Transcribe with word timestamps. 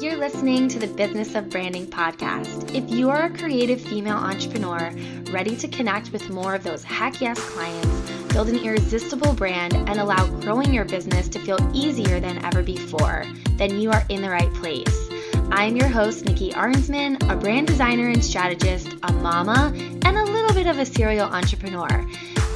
You're 0.00 0.16
listening 0.16 0.68
to 0.68 0.78
the 0.78 0.86
Business 0.86 1.34
of 1.34 1.50
Branding 1.50 1.84
podcast. 1.84 2.72
If 2.72 2.88
you 2.88 3.10
are 3.10 3.24
a 3.24 3.36
creative 3.36 3.80
female 3.80 4.16
entrepreneur 4.16 4.92
ready 5.32 5.56
to 5.56 5.66
connect 5.66 6.12
with 6.12 6.30
more 6.30 6.54
of 6.54 6.62
those 6.62 6.84
heck 6.84 7.20
yes 7.20 7.40
clients, 7.50 8.12
build 8.32 8.48
an 8.48 8.58
irresistible 8.58 9.32
brand, 9.32 9.74
and 9.74 9.98
allow 9.98 10.28
growing 10.40 10.72
your 10.72 10.84
business 10.84 11.28
to 11.30 11.40
feel 11.40 11.58
easier 11.74 12.20
than 12.20 12.44
ever 12.44 12.62
before, 12.62 13.24
then 13.56 13.80
you 13.80 13.90
are 13.90 14.04
in 14.08 14.22
the 14.22 14.30
right 14.30 14.52
place. 14.54 15.08
I'm 15.50 15.74
your 15.74 15.88
host, 15.88 16.26
Nikki 16.26 16.52
Arensman, 16.52 17.16
a 17.28 17.34
brand 17.34 17.66
designer 17.66 18.08
and 18.08 18.24
strategist, 18.24 18.94
a 19.02 19.12
mama, 19.14 19.72
and 19.74 20.16
a 20.16 20.24
little 20.24 20.54
bit 20.54 20.68
of 20.68 20.78
a 20.78 20.86
serial 20.86 21.26
entrepreneur. 21.26 22.06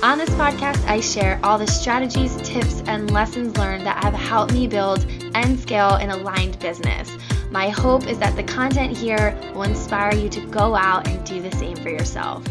On 0.04 0.18
this 0.18 0.30
podcast, 0.30 0.84
I 0.88 0.98
share 0.98 1.38
all 1.44 1.58
the 1.58 1.66
strategies, 1.66 2.36
tips, 2.42 2.82
and 2.86 3.10
lessons 3.12 3.56
learned 3.56 3.86
that 3.86 4.02
have 4.02 4.14
helped 4.14 4.52
me 4.52 4.66
build 4.66 5.06
and 5.34 5.58
scale 5.58 5.94
an 5.94 6.10
aligned 6.10 6.58
business. 6.58 7.16
My 7.52 7.68
hope 7.68 8.06
is 8.08 8.18
that 8.18 8.34
the 8.34 8.42
content 8.42 8.96
here 8.96 9.38
will 9.52 9.64
inspire 9.64 10.14
you 10.14 10.30
to 10.30 10.40
go 10.46 10.74
out 10.74 11.06
and 11.06 11.22
do 11.26 11.42
the 11.42 11.54
same 11.58 11.76
for 11.76 11.90
yourself. 11.90 12.42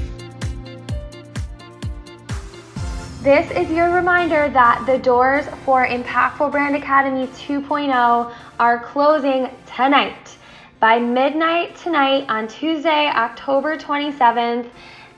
This 3.23 3.49
is 3.49 3.71
your 3.71 3.95
reminder 3.95 4.47
that 4.49 4.83
the 4.85 4.99
doors 4.99 5.47
for 5.65 5.87
Impactful 5.87 6.51
Brand 6.51 6.75
Academy 6.75 7.25
2.0 7.29 8.31
are 8.59 8.79
closing 8.79 9.49
tonight. 9.75 10.37
By 10.79 10.99
midnight 10.99 11.75
tonight 11.77 12.25
on 12.29 12.47
Tuesday, 12.47 13.07
October 13.07 13.77
27th, 13.77 14.69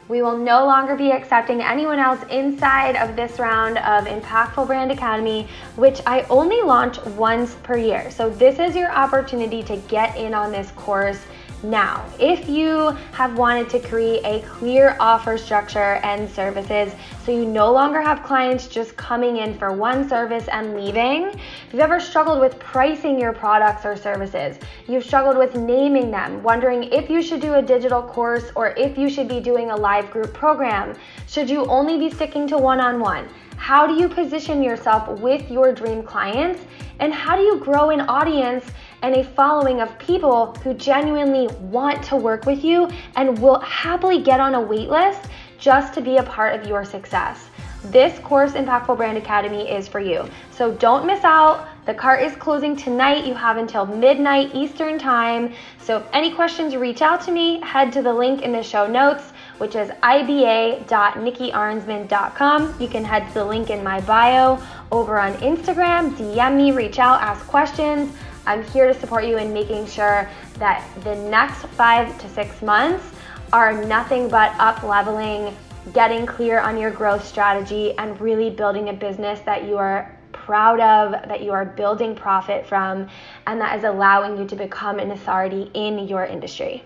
we 0.08 0.22
will 0.22 0.38
no 0.38 0.66
longer 0.66 0.96
be 0.96 1.12
accepting 1.12 1.62
anyone 1.62 2.00
else 2.00 2.20
inside 2.30 2.96
of 2.96 3.16
this 3.16 3.40
round 3.40 3.78
of 3.78 4.06
Impactful 4.06 4.68
Brand 4.68 4.92
Academy, 4.92 5.48
which 5.76 6.02
I 6.06 6.24
only 6.30 6.62
launch 6.62 7.04
once 7.06 7.56
per 7.64 7.78
year. 7.78 8.12
So, 8.12 8.30
this 8.30 8.60
is 8.60 8.76
your 8.76 8.92
opportunity 8.92 9.64
to 9.64 9.78
get 9.88 10.18
in 10.18 10.34
on 10.34 10.52
this 10.52 10.72
course 10.72 11.20
now, 11.64 12.06
if 12.20 12.50
you 12.50 12.90
have 13.14 13.38
wanted 13.38 13.70
to 13.70 13.80
create 13.80 14.22
a 14.26 14.46
clear 14.46 14.98
offer 15.00 15.38
structure 15.38 15.96
and 16.04 16.30
services 16.30 16.94
so 17.26 17.32
you 17.32 17.46
no 17.46 17.72
longer 17.72 18.02
have 18.02 18.22
clients 18.22 18.68
just 18.68 18.98
coming 18.98 19.38
in 19.38 19.58
for 19.58 19.72
one 19.72 20.10
service 20.10 20.46
and 20.50 20.76
leaving, 20.76 21.28
if 21.28 21.40
you've 21.72 21.82
ever 21.82 22.02
struggled 22.02 22.42
with 22.42 22.60
pricing 22.60 23.18
your 23.18 23.32
products 23.32 23.86
or 23.86 23.96
services, 23.96 24.60
you've 24.90 25.06
struggled 25.06 25.38
with 25.38 25.56
naming 25.56 26.12
them, 26.12 26.44
wondering 26.44 26.84
if 26.84 27.10
you 27.10 27.22
should 27.22 27.40
do 27.40 27.54
a 27.54 27.62
digital 27.62 28.02
course 28.02 28.52
or 28.56 28.72
if 28.76 28.98
you 28.98 29.10
should 29.10 29.30
be 29.30 29.40
doing 29.40 29.72
a 29.72 29.76
live 29.76 30.12
group 30.12 30.34
program, 30.34 30.94
should 31.28 31.50
you 31.50 31.66
only 31.68 31.98
be 31.98 32.10
sticking 32.10 32.46
to 32.50 32.58
one 32.58 32.82
on 32.82 33.00
one? 33.00 33.30
How 33.56 33.88
do 33.88 33.94
you 33.94 34.10
position 34.10 34.62
yourself 34.62 35.08
with 35.22 35.50
your 35.50 35.72
dream 35.72 36.04
clients? 36.04 36.60
And 37.00 37.14
how 37.14 37.38
do 37.38 37.44
you 37.44 37.58
grow 37.60 37.92
an 37.92 38.02
audience 38.02 38.66
and 39.04 39.16
a 39.16 39.24
following 39.24 39.82
of 39.82 40.00
people 40.00 40.56
who 40.64 40.74
genuinely 40.74 41.48
want 41.58 42.02
to 42.06 42.16
work 42.16 42.46
with 42.46 42.64
you 42.64 42.90
and 43.16 43.38
will 43.38 43.60
happily 43.60 44.24
get 44.24 44.40
on 44.40 44.56
a 44.56 44.62
wait 44.62 44.90
list 44.90 45.22
just 45.60 45.94
to 45.94 46.02
be 46.02 46.18
a 46.18 46.24
part 46.24 46.60
of 46.60 46.68
your 46.68 46.84
success. 46.84 47.50
This 47.86 48.18
course, 48.20 48.54
Impactful 48.54 48.96
Brand 48.96 49.18
Academy, 49.18 49.70
is 49.70 49.90
for 49.90 50.00
you. 50.00 50.26
So 50.52 50.72
don't 50.72 51.06
miss 51.06 51.26
out. 51.26 51.68
The 51.86 51.94
cart 51.94 52.24
is 52.24 52.34
closing 52.38 52.78
tonight. 52.78 53.26
You 53.26 53.34
have 53.34 53.58
until 53.58 53.86
midnight 53.86 54.56
Eastern 54.56 54.98
Time. 54.98 55.54
So 55.80 55.98
if 55.98 56.06
any 56.14 56.34
questions, 56.34 56.78
reach 56.78 57.02
out 57.02 57.20
to 57.24 57.32
me. 57.32 57.60
Head 57.60 57.92
to 57.92 58.02
the 58.02 58.14
link 58.14 58.42
in 58.42 58.54
the 58.54 58.64
show 58.64 58.88
notes, 58.88 59.34
which 59.58 59.76
is 59.76 59.90
iba.nikkiarensman.com. 59.90 62.76
You 62.80 62.88
can 62.88 63.04
head 63.04 63.28
to 63.28 63.34
the 63.34 63.44
link 63.44 63.70
in 63.70 63.84
my 63.84 64.00
bio 64.02 64.64
over 64.90 65.20
on 65.20 65.34
Instagram. 65.36 66.16
DM 66.16 66.56
me, 66.56 66.72
reach 66.72 67.00
out, 67.00 67.22
ask 67.22 67.46
questions. 67.48 68.16
I'm 68.46 68.64
here 68.64 68.92
to 68.92 69.00
support 69.00 69.26
you 69.26 69.38
in 69.38 69.54
making 69.54 69.88
sure 69.88 70.30
that 70.60 70.88
the 71.04 71.16
next 71.16 71.66
five 71.68 72.18
to 72.20 72.30
six 72.30 72.62
months 72.62 73.06
are 73.54 73.86
nothing 73.86 74.28
but 74.28 74.54
up 74.60 74.84
leveling, 74.84 75.56
getting 75.94 76.26
clear 76.26 76.60
on 76.60 76.78
your 76.78 76.92
growth 76.92 77.26
strategy, 77.26 77.98
and 77.98 78.20
really 78.20 78.50
building 78.50 78.90
a 78.90 78.94
business 78.94 79.40
that 79.42 79.66
you 79.66 79.78
are 79.78 80.18
proud 80.32 80.80
of, 80.80 81.12
that 81.30 81.42
you 81.42 81.52
are 81.52 81.64
building 81.64 82.16
profit 82.16 82.66
from, 82.66 83.08
and 83.48 83.62
that 83.62 83.78
is 83.78 83.86
allowing 83.86 84.38
you 84.38 84.46
to 84.46 84.56
become 84.56 85.00
an 85.00 85.12
authority 85.12 85.72
in 85.74 86.08
your 86.08 86.26
industry. 86.26 86.84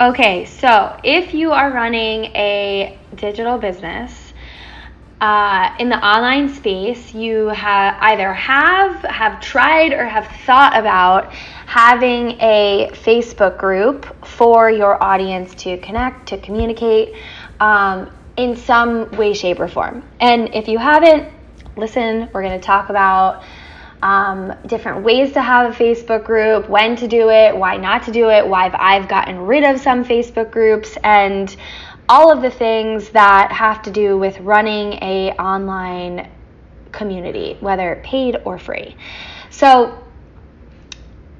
Okay, 0.00 0.44
so 0.44 0.98
if 1.04 1.32
you 1.32 1.52
are 1.52 1.70
running 1.70 2.24
a 2.34 2.98
digital 3.14 3.58
business, 3.58 4.23
uh, 5.20 5.74
in 5.78 5.88
the 5.88 5.96
online 5.96 6.52
space, 6.52 7.14
you 7.14 7.46
have 7.48 7.96
either 8.00 8.32
have 8.32 9.00
have 9.04 9.40
tried 9.40 9.92
or 9.92 10.04
have 10.04 10.26
thought 10.44 10.76
about 10.76 11.32
having 11.32 12.32
a 12.40 12.90
Facebook 12.92 13.56
group 13.56 14.04
for 14.26 14.70
your 14.70 15.02
audience 15.02 15.54
to 15.54 15.78
connect, 15.78 16.28
to 16.28 16.38
communicate 16.38 17.14
um, 17.60 18.10
in 18.36 18.56
some 18.56 19.10
way, 19.12 19.32
shape, 19.32 19.60
or 19.60 19.68
form. 19.68 20.02
And 20.20 20.54
if 20.54 20.68
you 20.68 20.78
haven't, 20.78 21.32
listen. 21.76 22.28
We're 22.32 22.42
going 22.42 22.58
to 22.58 22.66
talk 22.66 22.90
about. 22.90 23.44
Um, 24.02 24.52
different 24.66 25.02
ways 25.02 25.32
to 25.32 25.40
have 25.40 25.72
a 25.72 25.74
Facebook 25.74 26.24
group, 26.24 26.68
when 26.68 26.94
to 26.96 27.08
do 27.08 27.30
it, 27.30 27.56
why 27.56 27.78
not 27.78 28.02
to 28.02 28.12
do 28.12 28.28
it, 28.28 28.46
why 28.46 28.70
I've 28.74 29.08
gotten 29.08 29.38
rid 29.38 29.64
of 29.64 29.80
some 29.80 30.04
Facebook 30.04 30.50
groups, 30.50 30.98
and 31.02 31.56
all 32.08 32.30
of 32.30 32.42
the 32.42 32.50
things 32.50 33.10
that 33.10 33.50
have 33.52 33.82
to 33.82 33.90
do 33.90 34.18
with 34.18 34.38
running 34.40 34.94
a 35.02 35.32
online 35.32 36.30
community, 36.92 37.56
whether 37.60 38.00
paid 38.04 38.36
or 38.44 38.58
free. 38.58 38.96
So 39.50 39.98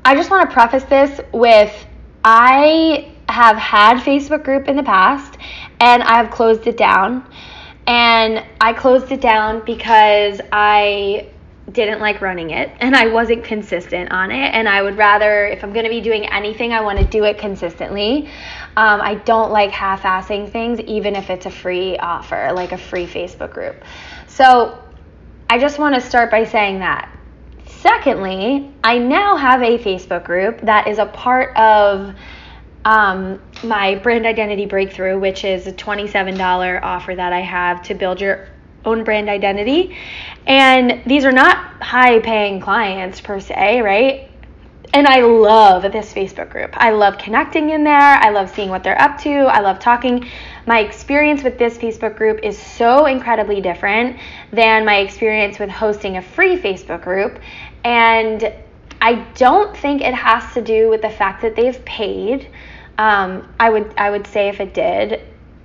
I 0.04 0.14
just 0.14 0.30
want 0.30 0.48
to 0.48 0.54
preface 0.54 0.84
this 0.84 1.20
with 1.32 1.86
I 2.24 3.12
have 3.28 3.56
had 3.56 3.98
Facebook 3.98 4.44
group 4.44 4.68
in 4.68 4.76
the 4.76 4.82
past 4.82 5.38
and 5.80 6.02
I 6.02 6.16
have 6.16 6.30
closed 6.30 6.66
it 6.66 6.76
down. 6.76 7.28
And 7.86 8.42
I 8.60 8.72
closed 8.72 9.12
it 9.12 9.20
down 9.20 9.62
because 9.66 10.40
I 10.52 11.28
didn't 11.72 12.00
like 12.00 12.20
running 12.20 12.50
it 12.50 12.70
and 12.80 12.94
I 12.94 13.06
wasn't 13.06 13.44
consistent 13.44 14.12
on 14.12 14.30
it. 14.30 14.54
And 14.54 14.68
I 14.68 14.82
would 14.82 14.96
rather, 14.96 15.46
if 15.46 15.64
I'm 15.64 15.72
going 15.72 15.84
to 15.84 15.90
be 15.90 16.00
doing 16.00 16.26
anything, 16.26 16.72
I 16.72 16.80
want 16.80 16.98
to 16.98 17.04
do 17.04 17.24
it 17.24 17.38
consistently. 17.38 18.26
Um, 18.76 19.00
I 19.00 19.14
don't 19.24 19.50
like 19.50 19.70
half 19.70 20.02
assing 20.02 20.50
things, 20.50 20.80
even 20.80 21.16
if 21.16 21.30
it's 21.30 21.46
a 21.46 21.50
free 21.50 21.96
offer, 21.96 22.50
like 22.54 22.72
a 22.72 22.78
free 22.78 23.06
Facebook 23.06 23.52
group. 23.52 23.82
So 24.26 24.78
I 25.48 25.58
just 25.58 25.78
want 25.78 25.94
to 25.94 26.00
start 26.00 26.30
by 26.30 26.44
saying 26.44 26.80
that. 26.80 27.10
Secondly, 27.66 28.72
I 28.82 28.98
now 28.98 29.36
have 29.36 29.62
a 29.62 29.78
Facebook 29.78 30.24
group 30.24 30.60
that 30.62 30.86
is 30.86 30.98
a 30.98 31.06
part 31.06 31.56
of 31.56 32.14
um, 32.84 33.40
my 33.62 33.94
brand 33.96 34.26
identity 34.26 34.66
breakthrough, 34.66 35.18
which 35.18 35.44
is 35.44 35.66
a 35.66 35.72
$27 35.72 36.82
offer 36.82 37.14
that 37.14 37.32
I 37.32 37.40
have 37.40 37.82
to 37.84 37.94
build 37.94 38.20
your 38.20 38.48
own 38.84 39.04
brand 39.04 39.28
identity. 39.28 39.96
And 40.46 41.02
these 41.06 41.24
are 41.24 41.32
not 41.32 41.82
high 41.82 42.20
paying 42.20 42.60
clients 42.60 43.20
per 43.20 43.40
se, 43.40 43.80
right? 43.80 44.30
And 44.92 45.08
I 45.08 45.22
love 45.22 45.82
this 45.90 46.12
Facebook 46.12 46.50
group. 46.50 46.70
I 46.74 46.90
love 46.90 47.18
connecting 47.18 47.70
in 47.70 47.82
there. 47.82 47.98
I 47.98 48.30
love 48.30 48.48
seeing 48.54 48.70
what 48.70 48.84
they're 48.84 49.00
up 49.00 49.18
to. 49.22 49.30
I 49.30 49.58
love 49.58 49.80
talking. 49.80 50.28
My 50.66 50.80
experience 50.80 51.42
with 51.42 51.58
this 51.58 51.76
Facebook 51.76 52.16
group 52.16 52.38
is 52.44 52.56
so 52.56 53.06
incredibly 53.06 53.60
different 53.60 54.18
than 54.52 54.84
my 54.84 54.98
experience 54.98 55.58
with 55.58 55.68
hosting 55.68 56.18
a 56.18 56.22
free 56.22 56.56
Facebook 56.56 57.02
group. 57.02 57.40
And 57.82 58.54
I 59.00 59.16
don't 59.34 59.76
think 59.76 60.00
it 60.00 60.14
has 60.14 60.54
to 60.54 60.62
do 60.62 60.88
with 60.88 61.02
the 61.02 61.10
fact 61.10 61.42
that 61.42 61.56
they've 61.56 61.84
paid. 61.84 62.48
Um, 62.96 63.52
I 63.58 63.70
would 63.70 63.92
I 63.98 64.10
would 64.10 64.26
say 64.28 64.48
if 64.48 64.60
it 64.60 64.72
did, 64.72 65.20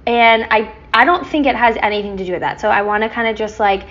and 0.07 0.48
I 0.50 0.74
I 1.00 1.06
don't 1.06 1.25
think 1.25 1.46
it 1.46 1.56
has 1.56 1.78
anything 1.81 2.18
to 2.18 2.25
do 2.25 2.34
with 2.34 2.42
that. 2.42 2.60
So 2.60 2.68
I 2.68 2.81
want 2.81 3.04
to 3.04 3.10
kind 3.10 3.30
of 3.30 3.38
just 3.38 3.57
like 3.57 3.88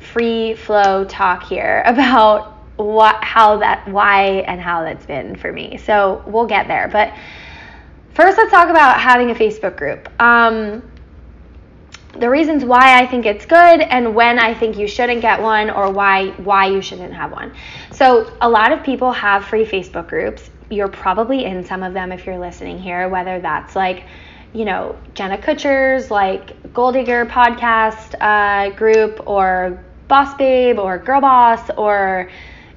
free 0.00 0.54
flow 0.54 1.04
talk 1.04 1.44
here 1.44 1.80
about 1.86 2.52
what 2.76 3.22
how 3.22 3.58
that 3.58 3.86
why 3.86 4.42
and 4.48 4.60
how 4.60 4.82
that's 4.82 5.06
been 5.06 5.36
for 5.36 5.52
me. 5.52 5.76
So 5.76 6.24
we'll 6.26 6.48
get 6.48 6.66
there. 6.66 6.88
But 6.88 7.14
first 8.14 8.36
let's 8.36 8.50
talk 8.50 8.68
about 8.68 9.00
having 9.00 9.30
a 9.30 9.34
Facebook 9.34 9.76
group. 9.76 10.08
Um, 10.20 10.82
the 12.18 12.28
reasons 12.28 12.64
why 12.64 13.00
I 13.00 13.06
think 13.06 13.26
it's 13.26 13.46
good 13.46 13.80
and 13.80 14.12
when 14.16 14.40
I 14.40 14.54
think 14.54 14.76
you 14.76 14.88
shouldn't 14.88 15.22
get 15.22 15.40
one 15.40 15.70
or 15.70 15.92
why 15.92 16.30
why 16.30 16.66
you 16.66 16.82
shouldn't 16.82 17.14
have 17.14 17.30
one. 17.30 17.54
So 17.92 18.36
a 18.40 18.50
lot 18.50 18.72
of 18.72 18.82
people 18.82 19.12
have 19.12 19.44
free 19.44 19.64
Facebook 19.64 20.08
groups. 20.08 20.50
You're 20.68 20.88
probably 20.88 21.44
in 21.44 21.64
some 21.64 21.84
of 21.84 21.94
them 21.94 22.10
if 22.10 22.26
you're 22.26 22.40
listening 22.40 22.80
here, 22.80 23.08
whether 23.08 23.38
that's 23.38 23.76
like 23.76 24.06
you 24.54 24.64
know, 24.64 24.96
Jenna 25.14 25.36
Kutcher's 25.36 26.10
like 26.10 26.72
Goal 26.72 26.92
Digger 26.92 27.26
podcast 27.26 28.14
uh, 28.20 28.74
group 28.74 29.26
or 29.26 29.84
Boss 30.06 30.34
Babe 30.36 30.78
or 30.78 30.96
Girl 30.98 31.20
Boss 31.20 31.70
or 31.76 32.30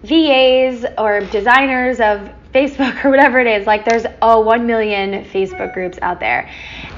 VAs 0.03 0.85
or 0.97 1.21
designers 1.21 2.00
of 2.00 2.29
Facebook 2.53 3.03
or 3.06 3.12
whatever 3.12 3.39
it 3.39 3.47
is. 3.47 3.68
Like 3.68 3.85
there's 3.85 4.06
oh 4.21 4.41
1 4.41 4.65
million 4.65 5.24
Facebook 5.25 5.74
groups 5.74 6.00
out 6.01 6.19
there. 6.19 6.50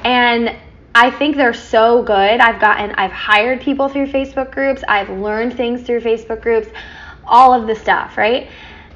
And 0.05 0.55
I 0.95 1.11
think 1.11 1.35
they're 1.35 1.53
so 1.53 2.01
good. 2.01 2.39
I've 2.39 2.59
gotten, 2.61 2.91
I've 2.91 3.11
hired 3.11 3.61
people 3.61 3.89
through 3.89 4.07
Facebook 4.07 4.51
groups, 4.51 4.81
I've 4.87 5.09
learned 5.09 5.55
things 5.55 5.81
through 5.83 6.01
Facebook 6.01 6.41
groups, 6.41 6.67
all 7.25 7.53
of 7.53 7.67
the 7.67 7.75
stuff, 7.75 8.17
right? 8.17 8.49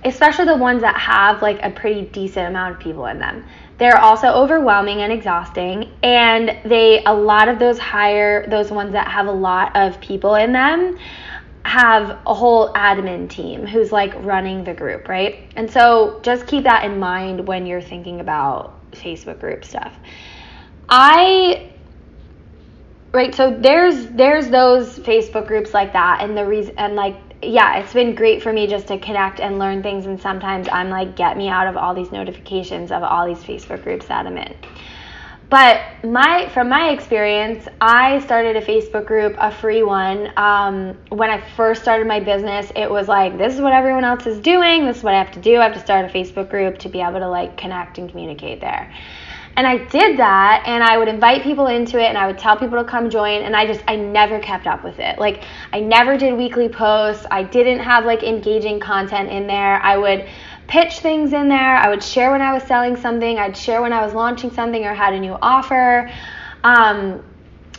Especially 0.05 0.45
the 0.45 0.57
ones 0.57 0.81
that 0.81 0.97
have 0.97 1.41
like 1.41 1.59
a 1.63 1.69
pretty 1.69 2.03
decent 2.03 2.47
amount 2.47 2.75
of 2.75 2.81
people 2.81 3.05
in 3.05 3.19
them. 3.19 3.45
They're 3.77 3.99
also 3.99 4.27
overwhelming 4.27 5.01
and 5.01 5.11
exhausting, 5.11 5.91
and 6.03 6.57
they, 6.63 7.03
a 7.05 7.13
lot 7.13 7.49
of 7.49 7.59
those 7.59 7.79
higher, 7.79 8.47
those 8.49 8.71
ones 8.71 8.93
that 8.93 9.07
have 9.07 9.27
a 9.27 9.31
lot 9.31 9.75
of 9.75 9.99
people 9.99 10.35
in 10.35 10.53
them, 10.53 10.97
have 11.65 12.19
a 12.27 12.33
whole 12.33 12.73
admin 12.73 13.29
team 13.29 13.65
who's 13.65 13.91
like 13.91 14.13
running 14.23 14.63
the 14.63 14.73
group, 14.73 15.07
right? 15.07 15.51
And 15.55 15.69
so 15.69 16.19
just 16.21 16.45
keep 16.45 16.63
that 16.65 16.83
in 16.83 16.99
mind 16.99 17.47
when 17.47 17.65
you're 17.65 17.81
thinking 17.81 18.19
about 18.19 18.91
Facebook 18.91 19.39
group 19.39 19.65
stuff. 19.65 19.93
I 20.89 21.71
right 23.13 23.33
so 23.33 23.55
there's 23.59 24.07
there's 24.07 24.49
those 24.49 24.97
facebook 24.99 25.47
groups 25.47 25.73
like 25.73 25.93
that 25.93 26.21
and 26.21 26.35
the 26.35 26.43
reason 26.43 26.73
and 26.77 26.95
like 26.95 27.15
yeah 27.47 27.77
it's 27.77 27.93
been 27.93 28.15
great 28.15 28.41
for 28.41 28.53
me 28.53 28.67
just 28.67 28.87
to 28.87 28.97
connect 28.99 29.39
and 29.39 29.59
learn 29.59 29.83
things 29.83 30.05
and 30.05 30.19
sometimes 30.19 30.67
i'm 30.71 30.89
like 30.89 31.15
get 31.15 31.37
me 31.37 31.47
out 31.49 31.67
of 31.67 31.77
all 31.77 31.93
these 31.93 32.11
notifications 32.11 32.91
of 32.91 33.03
all 33.03 33.25
these 33.25 33.43
facebook 33.43 33.83
groups 33.83 34.07
that 34.07 34.25
i'm 34.25 34.37
in. 34.37 34.55
But 35.49 35.81
my 36.03 36.49
from 36.49 36.69
my 36.69 36.89
experience 36.89 37.67
i 37.79 38.19
started 38.19 38.55
a 38.55 38.61
facebook 38.61 39.05
group 39.05 39.35
a 39.37 39.51
free 39.51 39.83
one. 39.83 40.31
Um, 40.37 40.97
when 41.09 41.29
i 41.29 41.39
first 41.55 41.83
started 41.83 42.07
my 42.07 42.19
business 42.19 42.71
it 42.75 42.89
was 42.89 43.07
like 43.07 43.37
this 43.37 43.53
is 43.53 43.61
what 43.61 43.73
everyone 43.73 44.03
else 44.03 44.25
is 44.25 44.39
doing 44.39 44.85
this 44.85 44.97
is 44.97 45.03
what 45.03 45.13
i 45.13 45.17
have 45.17 45.31
to 45.33 45.41
do. 45.41 45.59
I 45.59 45.65
have 45.65 45.73
to 45.73 45.79
start 45.79 46.05
a 46.05 46.13
facebook 46.13 46.49
group 46.49 46.79
to 46.79 46.89
be 46.89 47.01
able 47.01 47.19
to 47.19 47.29
like 47.29 47.57
connect 47.57 47.97
and 47.99 48.09
communicate 48.09 48.61
there 48.61 48.91
and 49.55 49.67
I 49.67 49.77
did 49.77 50.17
that 50.17 50.63
and 50.65 50.83
I 50.83 50.97
would 50.97 51.07
invite 51.07 51.43
people 51.43 51.67
into 51.67 51.99
it 51.99 52.05
and 52.05 52.17
I 52.17 52.25
would 52.25 52.39
tell 52.39 52.57
people 52.57 52.77
to 52.83 52.89
come 52.89 53.09
join 53.09 53.43
and 53.43 53.55
I 53.55 53.67
just 53.67 53.83
I 53.87 53.95
never 53.95 54.39
kept 54.39 54.65
up 54.65 54.83
with 54.83 54.99
it. 54.99 55.19
Like 55.19 55.43
I 55.71 55.79
never 55.79 56.17
did 56.17 56.35
weekly 56.35 56.69
posts. 56.69 57.25
I 57.29 57.43
didn't 57.43 57.79
have 57.79 58.05
like 58.05 58.23
engaging 58.23 58.79
content 58.79 59.29
in 59.29 59.45
there. 59.45 59.79
I 59.81 59.97
would 59.97 60.27
pitch 60.67 60.99
things 60.99 61.33
in 61.33 61.49
there. 61.49 61.75
I 61.75 61.89
would 61.89 62.03
share 62.03 62.31
when 62.31 62.41
I 62.41 62.53
was 62.53 62.63
selling 62.63 62.95
something. 62.95 63.37
I'd 63.37 63.55
share 63.55 63.81
when 63.81 63.93
I 63.93 64.03
was 64.03 64.13
launching 64.13 64.51
something 64.51 64.85
or 64.85 64.93
had 64.93 65.13
a 65.13 65.19
new 65.19 65.37
offer. 65.41 66.09
Um, 66.63 67.23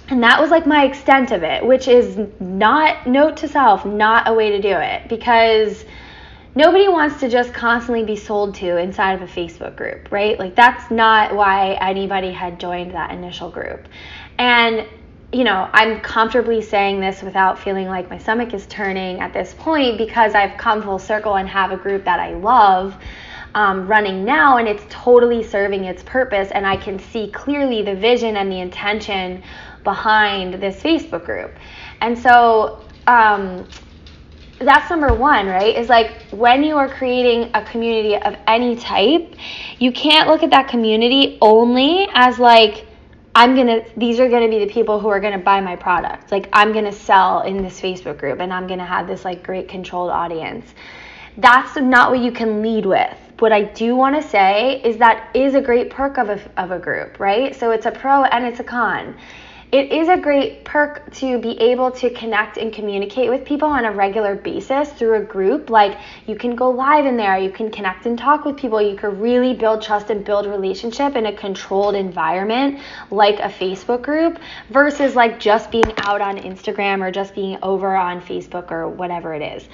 and 0.08 0.22
that 0.22 0.40
was 0.40 0.50
like 0.50 0.66
my 0.66 0.84
extent 0.84 1.32
of 1.32 1.42
it, 1.42 1.64
which 1.64 1.88
is 1.88 2.20
not 2.38 3.06
note 3.06 3.38
to 3.38 3.48
self, 3.48 3.84
not 3.86 4.28
a 4.28 4.34
way 4.34 4.50
to 4.50 4.60
do 4.60 4.76
it 4.76 5.08
because 5.08 5.84
nobody 6.54 6.88
wants 6.88 7.20
to 7.20 7.28
just 7.28 7.52
constantly 7.52 8.04
be 8.04 8.16
sold 8.16 8.54
to 8.56 8.76
inside 8.78 9.12
of 9.14 9.22
a 9.22 9.32
Facebook 9.32 9.76
group, 9.76 10.10
right? 10.10 10.38
Like 10.38 10.54
that's 10.54 10.90
not 10.90 11.34
why 11.34 11.74
anybody 11.80 12.32
had 12.32 12.60
joined 12.60 12.92
that 12.92 13.10
initial 13.10 13.50
group. 13.50 13.86
And 14.38 14.86
you 15.32 15.42
know, 15.42 15.68
I'm 15.72 16.00
comfortably 16.00 16.62
saying 16.62 17.00
this 17.00 17.20
without 17.20 17.58
feeling 17.58 17.88
like 17.88 18.08
my 18.08 18.18
stomach 18.18 18.54
is 18.54 18.66
turning 18.66 19.18
at 19.18 19.32
this 19.32 19.52
point 19.58 19.98
because 19.98 20.32
I've 20.34 20.56
come 20.58 20.80
full 20.80 21.00
circle 21.00 21.34
and 21.34 21.48
have 21.48 21.72
a 21.72 21.76
group 21.76 22.04
that 22.04 22.20
I 22.20 22.34
love 22.34 22.96
um, 23.56 23.88
running 23.88 24.24
now, 24.24 24.58
and 24.58 24.68
it's 24.68 24.84
totally 24.88 25.42
serving 25.42 25.84
its 25.84 26.04
purpose. 26.04 26.50
And 26.52 26.64
I 26.64 26.76
can 26.76 27.00
see 27.00 27.30
clearly 27.32 27.82
the 27.82 27.96
vision 27.96 28.36
and 28.36 28.50
the 28.50 28.60
intention 28.60 29.42
behind 29.82 30.54
this 30.54 30.80
Facebook 30.80 31.24
group. 31.24 31.52
And 32.00 32.16
so, 32.16 32.84
um, 33.08 33.66
that's 34.58 34.88
number 34.90 35.12
one, 35.12 35.46
right? 35.46 35.76
Is 35.76 35.88
like 35.88 36.22
when 36.30 36.62
you 36.62 36.76
are 36.76 36.88
creating 36.88 37.50
a 37.54 37.64
community 37.64 38.16
of 38.16 38.36
any 38.46 38.76
type, 38.76 39.34
you 39.78 39.92
can't 39.92 40.28
look 40.28 40.42
at 40.42 40.50
that 40.50 40.68
community 40.68 41.38
only 41.40 42.08
as 42.14 42.38
like, 42.38 42.86
I'm 43.34 43.56
gonna, 43.56 43.84
these 43.96 44.20
are 44.20 44.28
gonna 44.28 44.48
be 44.48 44.60
the 44.60 44.72
people 44.72 45.00
who 45.00 45.08
are 45.08 45.18
gonna 45.18 45.38
buy 45.38 45.60
my 45.60 45.74
product. 45.74 46.30
Like, 46.30 46.48
I'm 46.52 46.72
gonna 46.72 46.92
sell 46.92 47.42
in 47.42 47.62
this 47.62 47.80
Facebook 47.80 48.18
group 48.18 48.40
and 48.40 48.52
I'm 48.52 48.66
gonna 48.66 48.86
have 48.86 49.08
this 49.08 49.24
like 49.24 49.42
great 49.42 49.68
controlled 49.68 50.10
audience. 50.10 50.74
That's 51.36 51.76
not 51.76 52.10
what 52.10 52.20
you 52.20 52.30
can 52.30 52.62
lead 52.62 52.86
with. 52.86 53.16
What 53.40 53.50
I 53.50 53.62
do 53.62 53.96
wanna 53.96 54.22
say 54.22 54.80
is 54.84 54.96
that 54.98 55.30
is 55.34 55.56
a 55.56 55.60
great 55.60 55.90
perk 55.90 56.16
of 56.16 56.28
a, 56.30 56.40
of 56.56 56.70
a 56.70 56.78
group, 56.78 57.18
right? 57.18 57.56
So 57.56 57.72
it's 57.72 57.86
a 57.86 57.90
pro 57.90 58.22
and 58.22 58.44
it's 58.44 58.60
a 58.60 58.64
con 58.64 59.16
it 59.74 59.90
is 59.90 60.08
a 60.08 60.16
great 60.16 60.64
perk 60.64 61.12
to 61.12 61.36
be 61.40 61.60
able 61.60 61.90
to 61.90 62.08
connect 62.10 62.58
and 62.58 62.72
communicate 62.72 63.28
with 63.28 63.44
people 63.44 63.66
on 63.66 63.84
a 63.84 63.90
regular 63.90 64.36
basis 64.36 64.88
through 64.92 65.16
a 65.16 65.20
group. 65.20 65.68
Like 65.68 65.98
you 66.28 66.36
can 66.36 66.54
go 66.54 66.70
live 66.70 67.06
in 67.06 67.16
there, 67.16 67.36
you 67.36 67.50
can 67.50 67.72
connect 67.72 68.06
and 68.06 68.16
talk 68.16 68.44
with 68.44 68.56
people, 68.56 68.80
you 68.80 68.94
can 68.94 69.18
really 69.18 69.52
build 69.52 69.82
trust 69.82 70.10
and 70.10 70.24
build 70.24 70.46
relationship 70.46 71.16
in 71.16 71.26
a 71.26 71.32
controlled 71.32 71.96
environment 71.96 72.78
like 73.10 73.40
a 73.40 73.48
Facebook 73.48 74.02
group 74.02 74.38
versus 74.70 75.16
like 75.16 75.40
just 75.40 75.72
being 75.72 75.92
out 76.02 76.20
on 76.20 76.38
Instagram 76.38 77.04
or 77.04 77.10
just 77.10 77.34
being 77.34 77.58
over 77.60 77.96
on 77.96 78.20
Facebook 78.20 78.70
or 78.70 78.88
whatever 78.88 79.34
it 79.34 79.42
is. 79.42 79.68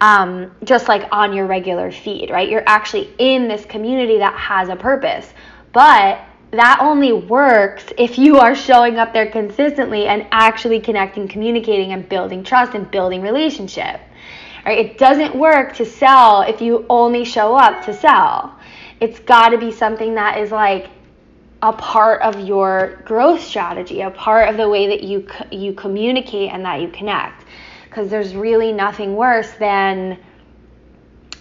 Um, 0.00 0.50
just 0.64 0.88
like 0.88 1.06
on 1.12 1.34
your 1.34 1.44
regular 1.44 1.92
feed, 1.92 2.30
right? 2.30 2.48
You're 2.48 2.64
actually 2.66 3.12
in 3.18 3.48
this 3.48 3.66
community 3.66 4.16
that 4.16 4.34
has 4.34 4.70
a 4.70 4.76
purpose. 4.76 5.30
But 5.74 6.24
that 6.52 6.78
only 6.80 7.12
works 7.12 7.84
if 7.96 8.18
you 8.18 8.38
are 8.38 8.54
showing 8.54 8.98
up 8.98 9.12
there 9.14 9.30
consistently 9.30 10.06
and 10.06 10.26
actually 10.30 10.80
connecting, 10.80 11.26
communicating, 11.26 11.92
and 11.92 12.06
building 12.08 12.44
trust 12.44 12.74
and 12.74 12.90
building 12.90 13.22
relationship. 13.22 14.00
Right? 14.64 14.78
It 14.78 14.98
doesn't 14.98 15.34
work 15.34 15.74
to 15.76 15.86
sell 15.86 16.42
if 16.42 16.60
you 16.60 16.86
only 16.88 17.24
show 17.24 17.56
up 17.56 17.84
to 17.86 17.94
sell. 17.94 18.58
It's 19.00 19.18
got 19.18 19.48
to 19.48 19.58
be 19.58 19.72
something 19.72 20.14
that 20.14 20.38
is 20.38 20.52
like 20.52 20.90
a 21.62 21.72
part 21.72 22.20
of 22.22 22.38
your 22.40 23.02
growth 23.06 23.42
strategy, 23.42 24.02
a 24.02 24.10
part 24.10 24.48
of 24.48 24.56
the 24.56 24.68
way 24.68 24.88
that 24.88 25.02
you 25.02 25.26
you 25.50 25.72
communicate 25.72 26.50
and 26.52 26.64
that 26.64 26.80
you 26.80 26.88
connect. 26.88 27.44
Because 27.84 28.10
there's 28.10 28.34
really 28.34 28.72
nothing 28.72 29.16
worse 29.16 29.50
than 29.52 30.18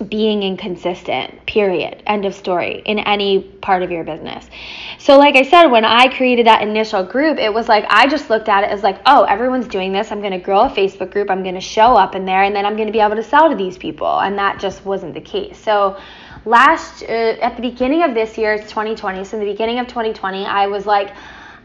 being 0.09 0.43
inconsistent, 0.43 1.45
period. 1.45 2.01
End 2.05 2.25
of 2.25 2.33
story 2.33 2.81
in 2.85 2.99
any 2.99 3.41
part 3.41 3.83
of 3.83 3.91
your 3.91 4.03
business. 4.03 4.49
So, 4.97 5.17
like 5.17 5.35
I 5.35 5.43
said, 5.43 5.67
when 5.67 5.85
I 5.85 6.15
created 6.15 6.47
that 6.47 6.61
initial 6.61 7.03
group, 7.03 7.37
it 7.37 7.53
was 7.53 7.67
like 7.67 7.85
I 7.89 8.07
just 8.07 8.29
looked 8.29 8.49
at 8.49 8.63
it 8.63 8.69
as 8.69 8.83
like, 8.83 8.99
oh, 9.05 9.23
everyone's 9.23 9.67
doing 9.67 9.91
this. 9.91 10.11
I'm 10.11 10.19
going 10.19 10.31
to 10.31 10.39
grow 10.39 10.61
a 10.61 10.69
Facebook 10.69 11.11
group. 11.11 11.29
I'm 11.29 11.43
going 11.43 11.55
to 11.55 11.61
show 11.61 11.95
up 11.95 12.15
in 12.15 12.25
there 12.25 12.43
and 12.43 12.55
then 12.55 12.65
I'm 12.65 12.75
going 12.75 12.87
to 12.87 12.93
be 12.93 12.99
able 12.99 13.15
to 13.15 13.23
sell 13.23 13.49
to 13.49 13.55
these 13.55 13.77
people. 13.77 14.19
And 14.19 14.37
that 14.37 14.59
just 14.59 14.85
wasn't 14.85 15.13
the 15.13 15.21
case. 15.21 15.57
So, 15.57 15.97
last, 16.45 17.03
uh, 17.03 17.07
at 17.41 17.55
the 17.55 17.61
beginning 17.61 18.03
of 18.03 18.13
this 18.13 18.37
year, 18.37 18.53
it's 18.53 18.69
2020. 18.69 19.23
So, 19.23 19.37
in 19.37 19.45
the 19.45 19.51
beginning 19.51 19.79
of 19.79 19.87
2020, 19.87 20.45
I 20.45 20.67
was 20.67 20.85
like, 20.85 21.13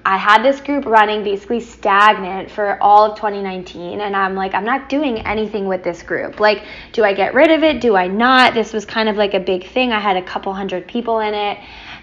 I 0.07 0.19
had 0.19 0.45
this 0.45 0.61
group 0.61 0.87
running 0.87 1.25
basically 1.25 1.59
stagnant 1.59 2.49
for 2.49 2.81
all 2.81 3.11
of 3.11 3.17
2019, 3.17 4.01
and 4.01 4.15
I'm 4.15 4.37
like, 4.37 4.55
I'm 4.55 4.65
not 4.65 4.89
doing 4.89 5.19
anything 5.27 5.67
with 5.67 5.83
this 5.83 6.01
group. 6.05 6.39
Like, 6.39 6.63
do 6.93 7.03
I 7.03 7.13
get 7.13 7.35
rid 7.35 7.51
of 7.51 7.65
it? 7.65 7.81
Do 7.81 7.97
I 7.97 8.07
not? 8.07 8.55
This 8.55 8.73
was 8.73 8.85
kind 8.87 9.09
of 9.09 9.17
like 9.17 9.35
a 9.35 9.41
big 9.41 9.67
thing. 9.67 9.91
I 9.91 9.99
had 9.99 10.17
a 10.17 10.23
couple 10.23 10.55
hundred 10.55 10.87
people 10.87 11.19
in 11.19 11.35
it, 11.35 11.59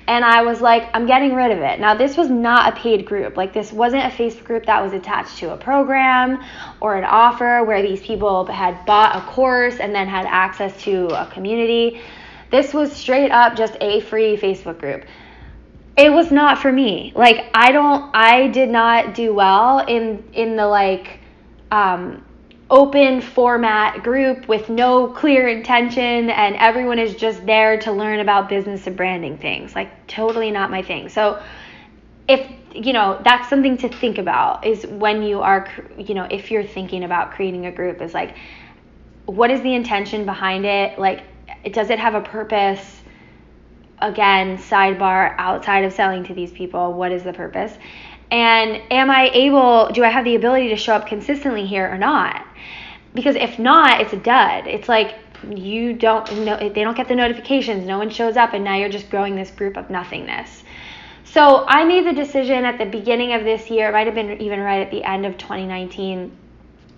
and 0.06 0.26
I 0.26 0.42
was 0.42 0.60
like, 0.60 0.90
I'm 0.94 1.06
getting 1.06 1.34
rid 1.34 1.52
of 1.52 1.60
it. 1.60 1.80
Now, 1.80 1.96
this 1.96 2.18
was 2.18 2.30
not 2.30 2.74
a 2.74 2.76
paid 2.76 3.06
group. 3.06 3.38
Like, 3.38 3.54
this 3.54 3.72
wasn't 3.72 4.04
a 4.04 4.10
Facebook 4.10 4.44
group 4.44 4.66
that 4.66 4.84
was 4.84 4.92
attached 4.92 5.38
to 5.38 5.54
a 5.54 5.58
program 5.58 6.44
or 6.82 6.98
an 6.98 7.06
offer 7.06 7.64
where 7.64 7.82
these 7.82 8.02
people 8.02 8.46
had 8.48 8.86
bought 8.86 9.16
a 9.16 9.22
course 9.32 9.78
and 9.78 9.96
then 9.96 10.10
had 10.10 10.26
access 10.26 10.78
to 10.84 11.08
a 11.08 11.26
community. 11.28 12.02
This 12.52 12.74
was 12.74 12.92
straight 12.92 13.32
up 13.32 13.56
just 13.56 13.78
a 13.80 14.02
free 14.02 14.36
Facebook 14.36 14.78
group 14.78 15.06
it 15.96 16.12
was 16.12 16.32
not 16.32 16.58
for 16.58 16.72
me. 16.72 17.14
Like 17.16 17.50
I 17.54 17.72
don't 17.72 18.10
I 18.16 18.48
did 18.48 18.70
not 18.70 19.14
do 19.14 19.34
well 19.34 19.80
in 19.80 20.24
in 20.34 20.56
the 20.56 20.66
like 20.66 21.20
um 21.72 22.26
open 22.70 23.22
format 23.22 24.02
group 24.02 24.48
with 24.48 24.70
no 24.70 25.08
clear 25.08 25.48
intention 25.48 26.32
and 26.32 26.56
everyone 26.56 26.98
is 26.98 27.14
just 27.14 27.46
there 27.46 27.78
to 27.78 27.92
learn 27.92 28.20
about 28.20 28.50
business 28.50 28.88
and 28.88 28.98
branding 28.98 29.38
things. 29.38 29.76
Like 29.76 30.08
totally 30.08 30.50
not 30.50 30.72
my 30.72 30.82
thing. 30.82 31.10
So 31.10 31.42
if 32.28 32.50
you 32.74 32.92
know, 32.92 33.22
that's 33.24 33.48
something 33.48 33.78
to 33.78 33.90
think 33.90 34.18
about 34.18 34.66
is 34.66 34.88
when 34.88 35.22
you 35.22 35.42
are 35.42 35.70
you 35.98 36.16
know, 36.16 36.24
if 36.24 36.50
you're 36.50 36.64
thinking 36.64 37.04
about 37.04 37.32
creating 37.32 37.68
a 37.68 37.72
group 37.72 38.02
is 38.02 38.14
like 38.16 38.36
what 39.26 39.52
is 39.52 39.62
the 39.62 39.76
intention 39.76 40.26
behind 40.26 40.66
it? 40.66 40.98
Like 40.98 41.22
does 41.72 41.92
it 41.92 42.00
have 42.00 42.16
a 42.16 42.22
purpose? 42.22 43.03
Again, 44.04 44.58
sidebar 44.58 45.36
outside 45.38 45.86
of 45.86 45.94
selling 45.94 46.24
to 46.26 46.34
these 46.34 46.52
people, 46.52 46.94
what 46.94 47.12
is 47.12 47.24
the 47.24 47.34
purpose? 47.34 47.76
And 48.30 48.82
am 48.92 49.10
I 49.10 49.30
able, 49.34 49.90
do 49.92 50.04
I 50.04 50.10
have 50.10 50.26
the 50.26 50.36
ability 50.36 50.70
to 50.70 50.76
show 50.76 50.94
up 50.94 51.08
consistently 51.08 51.66
here 51.66 51.88
or 51.88 51.98
not? 51.98 52.46
Because 53.14 53.36
if 53.36 53.60
not, 53.60 54.02
it's 54.02 54.14
a 54.14 54.18
dud. 54.18 54.68
It's 54.68 54.90
like 54.90 55.16
you 55.52 55.94
don't 55.94 56.46
know, 56.46 56.58
they 56.58 56.84
don't 56.84 56.96
get 56.96 57.08
the 57.08 57.16
notifications, 57.16 57.86
no 57.86 57.98
one 57.98 58.10
shows 58.10 58.38
up, 58.38 58.54
and 58.54 58.64
now 58.64 58.76
you're 58.76 58.90
just 58.90 59.10
growing 59.10 59.36
this 59.36 59.52
group 59.52 59.78
of 59.78 59.90
nothingness. 59.90 60.64
So 61.26 61.66
I 61.68 61.84
made 61.84 62.06
the 62.06 62.14
decision 62.14 62.64
at 62.64 62.78
the 62.78 62.86
beginning 62.86 63.34
of 63.34 63.44
this 63.44 63.70
year, 63.70 63.90
it 63.90 63.92
might 63.92 64.08
have 64.08 64.16
been 64.16 64.42
even 64.42 64.60
right 64.60 64.82
at 64.82 64.92
the 64.92 65.04
end 65.04 65.26
of 65.26 65.38
2019, 65.38 66.32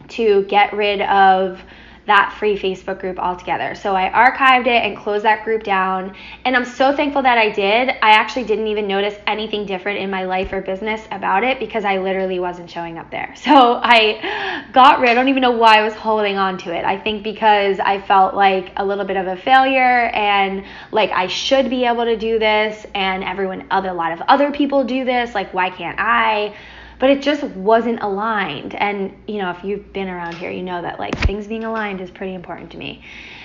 to 0.09 0.43
get 0.43 0.74
rid 0.74 1.01
of 1.01 1.62
that 2.07 2.35
free 2.38 2.57
Facebook 2.57 3.00
group 3.00 3.17
altogether. 3.17 3.74
So 3.74 3.95
I 3.95 4.09
archived 4.09 4.67
it 4.67 4.83
and 4.83 4.95
closed 4.95 5.25
that 5.25 5.43
group 5.43 5.63
down. 5.63 6.15
And 6.43 6.55
I'm 6.55 6.65
so 6.65 6.95
thankful 6.95 7.24
that 7.24 7.38
I 7.38 7.50
did. 7.50 7.89
I 7.89 8.12
actually 8.12 8.43
didn't 8.43 8.67
even 8.67 8.88
notice 8.88 9.15
anything 9.25 9.65
different 9.65 10.00
in 10.00 10.12
my 10.12 10.25
life 10.25 10.53
or 10.53 10.62
business 10.62 11.01
about 11.12 11.43
it 11.43 11.59
because 11.59 11.83
I 11.83 11.97
literally 11.97 12.39
wasn't 12.39 12.69
showing 12.69 12.97
up 12.97 13.09
there. 13.12 13.33
So 13.45 13.79
I 13.81 14.65
got 14.74 15.00
rid, 15.00 15.12
I 15.12 15.13
don't 15.13 15.29
even 15.29 15.41
know 15.41 15.51
why 15.51 15.77
I 15.77 15.83
was 15.83 15.93
holding 15.93 16.35
on 16.35 16.57
to 16.59 16.75
it. 16.75 16.83
I 16.83 17.00
think 17.00 17.24
because 17.24 17.79
I 17.79 18.01
felt 18.01 18.33
like 18.33 18.74
a 18.75 18.83
little 18.83 19.05
bit 19.05 19.17
of 19.17 19.27
a 19.27 19.38
failure 19.38 20.07
and 20.07 20.65
like 20.91 21.12
I 21.12 21.27
should 21.27 21.69
be 21.69 21.85
able 21.85 22.05
to 22.05 22.17
do 22.17 22.39
this 22.39 22.88
and 22.95 23.24
everyone 23.24 23.67
other 23.69 23.89
a 23.89 23.93
lot 23.93 24.12
of 24.12 24.21
other 24.27 24.51
people 24.51 24.83
do 24.83 25.05
this, 25.05 25.35
like 25.35 25.53
why 25.53 25.69
can't 25.69 26.00
I? 26.00 26.55
But 26.99 27.09
it 27.09 27.21
just 27.21 27.43
wasn't 27.43 28.01
aligned. 28.01 28.75
And, 28.75 29.13
you 29.27 29.37
know, 29.37 29.51
if 29.51 29.63
you've 29.63 29.91
been 29.93 30.07
around 30.07 30.35
here, 30.35 30.51
you 30.51 30.63
know 30.63 30.81
that 30.81 30.99
like 30.99 31.17
things 31.19 31.47
being 31.47 31.63
aligned 31.63 32.01
is 32.01 32.09
pretty 32.09 32.33
important 32.33 32.71
to 32.71 32.77
me. 32.77 33.03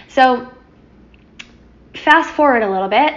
So, 0.08 0.50
fast 1.94 2.30
forward 2.30 2.62
a 2.62 2.70
little 2.70 2.88
bit, 2.88 3.14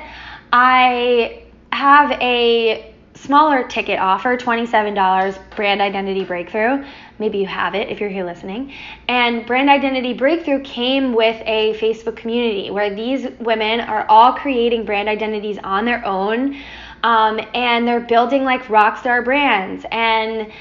I 0.51 1.43
have 1.71 2.11
a 2.21 2.93
smaller 3.15 3.67
ticket 3.67 3.99
offer 3.99 4.35
$27 4.35 5.55
brand 5.55 5.81
identity 5.81 6.23
breakthrough 6.25 6.83
maybe 7.19 7.37
you 7.37 7.45
have 7.45 7.75
it 7.75 7.87
if 7.89 7.99
you're 7.99 8.09
here 8.09 8.25
listening 8.25 8.73
and 9.07 9.45
brand 9.45 9.69
identity 9.69 10.13
breakthrough 10.13 10.61
came 10.63 11.13
with 11.13 11.39
a 11.45 11.73
facebook 11.79 12.15
community 12.15 12.71
where 12.71 12.93
these 12.93 13.27
women 13.39 13.79
are 13.79 14.05
all 14.09 14.33
creating 14.33 14.83
brand 14.83 15.07
identities 15.07 15.57
on 15.63 15.85
their 15.85 16.03
own 16.05 16.59
um, 17.03 17.39
and 17.53 17.87
they're 17.87 17.99
building 17.99 18.43
like 18.43 18.69
rock 18.69 18.97
star 18.97 19.21
brands. 19.21 19.85
And 19.91 20.51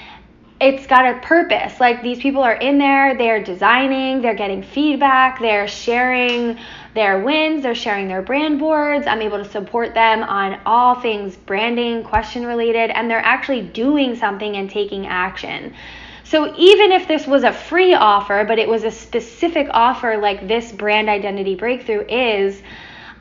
it's 0.62 0.86
got 0.86 1.04
a 1.04 1.18
purpose. 1.20 1.80
Like 1.80 2.02
these 2.02 2.20
people 2.20 2.42
are 2.42 2.54
in 2.54 2.78
there. 2.78 3.18
They're 3.18 3.42
designing. 3.42 4.22
They're 4.22 4.34
getting 4.34 4.62
feedback. 4.62 5.40
They're 5.40 5.66
sharing 5.66 6.56
their 6.94 7.20
wins. 7.20 7.64
They're 7.64 7.74
sharing 7.74 8.06
their 8.06 8.22
brand 8.22 8.60
boards. 8.60 9.08
I'm 9.08 9.22
able 9.22 9.38
to 9.38 9.50
support 9.50 9.92
them 9.94 10.22
on 10.22 10.60
all 10.64 10.94
things 10.94 11.36
branding 11.36 12.04
question 12.04 12.46
related 12.46 12.90
and 12.90 13.10
they're 13.10 13.18
actually 13.18 13.62
doing 13.62 14.14
something 14.14 14.56
and 14.56 14.70
taking 14.70 15.06
action. 15.08 15.74
So 16.22 16.54
even 16.56 16.92
if 16.92 17.08
this 17.08 17.26
was 17.26 17.42
a 17.42 17.52
free 17.52 17.94
offer 17.94 18.44
but 18.46 18.58
it 18.60 18.68
was 18.68 18.84
a 18.84 18.90
specific 18.90 19.66
offer 19.72 20.16
like 20.16 20.46
this 20.46 20.70
brand 20.70 21.08
identity 21.08 21.56
breakthrough 21.56 22.06
is 22.06 22.62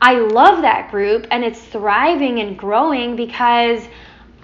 I 0.04 0.14
love 0.14 0.62
that 0.62 0.90
group 0.90 1.28
and 1.30 1.44
it's 1.44 1.60
thriving 1.60 2.40
and 2.40 2.58
growing 2.58 3.14
because 3.14 3.86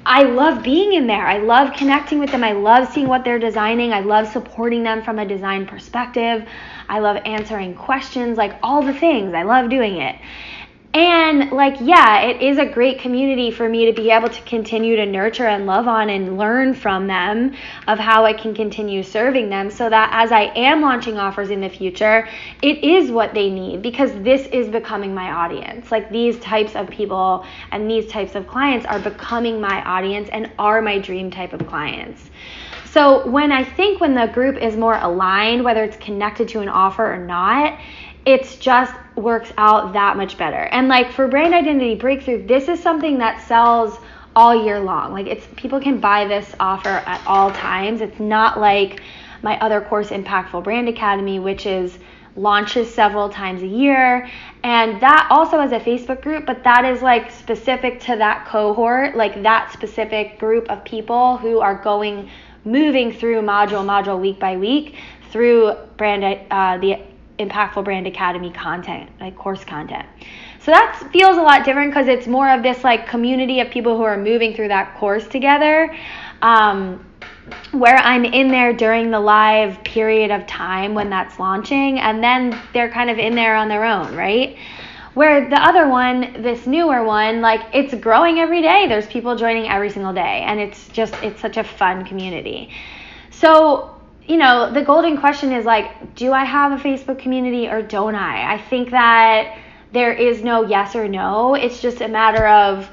I 0.07 0.23
love 0.23 0.63
being 0.63 0.93
in 0.93 1.09
there. 1.09 1.27
I 1.27 1.39
love 1.39 1.75
connecting 1.75 2.21
with 2.21 2.31
them. 2.31 2.45
I 2.45 2.53
love 2.53 2.93
seeing 2.93 3.09
what 3.09 3.25
they're 3.25 3.41
designing. 3.41 3.93
I 3.93 3.99
love 3.99 4.29
supporting 4.29 4.85
them 4.85 5.03
from 5.03 5.19
a 5.19 5.27
design 5.27 5.67
perspective. 5.67 6.49
I 6.89 7.01
love 7.01 7.17
answering 7.25 7.75
questions, 7.75 8.39
like 8.39 8.57
all 8.63 8.83
the 8.83 8.95
things. 8.95 9.35
I 9.35 9.43
love 9.43 9.69
doing 9.69 9.97
it. 9.97 10.15
And 10.95 11.53
like, 11.53 11.77
yeah, 11.81 12.23
it 12.23 12.41
is 12.41 12.57
a 12.57 12.65
great 12.65 12.99
community 12.99 13.51
for 13.51 13.69
me 13.69 13.85
to 13.87 13.93
be 13.93 14.11
able 14.11 14.31
to 14.31 14.43
continue 14.43 14.97
to 14.97 15.05
nurture 15.05 15.47
and 15.47 15.67
love 15.67 15.87
on 15.87 16.09
and 16.09 16.39
learn 16.39 16.73
from 16.73 17.07
them 17.07 17.55
of 17.87 17.99
how 17.99 18.25
I 18.25 18.33
can 18.33 18.55
continue 18.55 19.03
serving 19.03 19.51
them 19.51 19.71
so 19.71 19.91
that 19.91 20.09
as 20.15 20.33
I 20.33 20.45
am 20.57 20.81
launching 20.81 21.19
offers 21.19 21.51
in 21.51 21.61
the 21.61 21.69
future, 21.69 22.27
it 22.63 22.83
is 22.83 23.11
what 23.11 23.35
they 23.35 23.51
need 23.51 23.83
because 23.83 24.13
this 24.23 24.47
is 24.47 24.69
becoming 24.69 25.15
my 25.15 25.31
audience. 25.31 25.93
Like 25.93 26.11
these 26.11 26.39
types 26.39 26.75
of 26.75 26.89
people 26.89 27.45
and 27.71 27.91
these 27.91 28.07
types 28.07 28.35
of 28.35 28.47
clients 28.47 28.87
are 28.87 28.99
becoming 28.99 29.61
my 29.61 29.83
audience 29.85 30.31
and 30.33 30.51
are 30.59 30.81
my 30.81 30.99
dream 30.99 31.31
type 31.31 31.53
of 31.53 31.67
clients. 31.67 32.31
So 32.91 33.29
when 33.29 33.53
I 33.53 33.63
think 33.63 34.01
when 34.01 34.15
the 34.15 34.27
group 34.29 34.57
is 34.57 34.75
more 34.75 34.97
aligned, 34.97 35.63
whether 35.63 35.85
it's 35.85 35.99
connected 35.99 36.49
to 36.49 36.61
an 36.61 36.71
offer 36.71 37.13
or 37.13 37.19
not, 37.19 37.79
it's 38.29 38.57
just 38.57 38.93
works 39.17 39.51
out 39.57 39.95
that 39.95 40.19
much 40.19 40.37
better. 40.37 40.65
And 40.71 40.87
like 40.87 41.11
for 41.11 41.29
brand 41.29 41.55
identity 41.55 41.95
breakthrough, 41.95 42.47
this 42.47 42.69
is 42.69 42.79
something 42.79 43.17
that 43.19 43.41
sells 43.49 43.99
all 44.37 44.67
year 44.67 44.79
long. 44.79 45.13
Like 45.15 45.27
it's 45.27 45.47
people 45.57 45.81
can 45.81 45.99
buy 45.99 46.27
this 46.27 46.55
offer 46.61 46.91
at 47.07 47.27
all 47.27 47.51
times. 47.51 48.03
It's 48.03 48.21
not 48.21 48.61
like 48.61 49.01
my 49.41 49.59
other 49.61 49.81
course 49.81 50.11
Impactful 50.11 50.63
Brand 50.63 50.91
Academy 50.91 51.39
which 51.39 51.65
is 51.65 51.99
launches 52.37 52.93
several 52.93 53.31
times 53.31 53.63
a 53.63 53.67
year 53.67 54.29
and 54.63 55.01
that 55.01 55.27
also 55.31 55.59
has 55.59 55.73
a 55.73 55.81
Facebook 55.81 56.21
group, 56.21 56.45
but 56.45 56.63
that 56.65 56.85
is 56.85 57.01
like 57.01 57.31
specific 57.31 57.99
to 58.01 58.17
that 58.17 58.47
cohort, 58.47 59.17
like 59.17 59.43
that 59.43 59.73
specific 59.73 60.39
group 60.39 60.69
of 60.71 60.85
people 60.85 61.39
who 61.39 61.61
are 61.61 61.83
going 61.83 62.29
moving 62.67 63.11
through 63.11 63.41
module 63.41 63.83
module 63.83 64.21
week 64.21 64.39
by 64.39 64.57
week 64.59 64.97
through 65.31 65.75
brand 65.97 66.23
uh, 66.51 66.77
the 66.79 67.01
Impactful 67.39 67.85
Brand 67.85 68.07
Academy 68.07 68.51
content, 68.51 69.11
like 69.21 69.37
course 69.37 69.65
content. 69.65 70.07
So 70.61 70.73
that 70.73 71.09
feels 71.13 71.37
a 71.37 71.43
lot 71.43 71.65
different 71.65 71.91
because 71.91 72.09
it's 72.09 72.27
more 72.27 72.51
of 72.51 72.63
this 72.63 72.85
like 72.85 73.07
community 73.07 73.61
of 73.61 73.71
people 73.71 73.97
who 73.97 74.03
are 74.03 74.17
moving 74.17 74.55
through 74.55 74.69
that 74.69 74.97
course 74.99 75.27
together. 75.27 75.97
Um, 76.43 77.05
where 77.73 77.97
I'm 77.97 78.25
in 78.25 78.49
there 78.49 78.73
during 78.73 79.11
the 79.11 79.21
live 79.21 79.83
period 79.85 80.31
of 80.31 80.47
time 80.47 80.95
when 80.95 81.11
that's 81.11 81.39
launching, 81.39 81.99
and 81.99 82.23
then 82.23 82.59
they're 82.73 82.91
kind 82.91 83.11
of 83.11 83.19
in 83.19 83.35
there 83.35 83.55
on 83.57 83.69
their 83.69 83.85
own, 83.85 84.15
right? 84.15 84.57
Where 85.15 85.49
the 85.49 85.57
other 85.57 85.89
one, 85.89 86.43
this 86.43 86.67
newer 86.67 87.05
one, 87.05 87.41
like 87.41 87.61
it's 87.73 87.95
growing 87.95 88.39
every 88.39 88.63
day. 88.63 88.87
There's 88.87 89.07
people 89.07 89.37
joining 89.37 89.69
every 89.69 89.91
single 89.91 90.13
day, 90.13 90.45
and 90.47 90.61
it's 90.61 90.89
just, 90.89 91.15
it's 91.23 91.41
such 91.41 91.57
a 91.57 91.65
fun 91.65 92.05
community. 92.05 92.71
So 93.31 93.98
you 94.29 94.37
know, 94.37 94.71
the 94.71 94.83
golden 94.83 95.17
question 95.17 95.53
is 95.53 95.65
like, 95.65 96.15
do 96.15 96.33
I 96.33 96.45
have 96.45 96.73
a 96.79 96.83
Facebook 96.83 97.19
community 97.19 97.67
or 97.67 97.81
don't 97.81 98.15
I? 98.15 98.55
I 98.55 98.59
think 98.59 98.91
that 98.91 99.57
there 99.93 100.13
is 100.13 100.43
no 100.43 100.67
yes 100.67 100.95
or 100.95 101.09
no. 101.09 101.55
It's 101.55 101.81
just 101.81 102.03
a 102.03 102.09
matter 102.09 102.47
of 102.47 102.91